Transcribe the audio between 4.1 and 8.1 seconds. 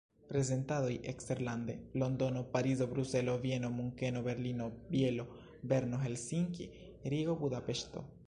Berlino, Bielo, Berno, Helsinki, Rigo, Budapeŝto.